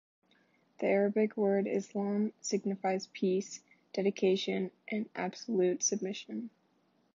The 0.79 0.87
Arabic 0.87 1.37
word 1.37 1.67
Islam 1.67 2.33
signifies 2.41 3.05
peace, 3.13 3.61
dedication 3.93 4.71
and 4.87 5.07
absolute 5.13 5.83
submission. 5.83 6.49